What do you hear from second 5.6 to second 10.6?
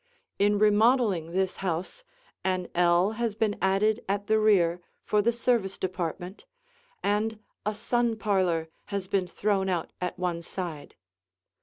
department, and a sun parlor has been thrown out at one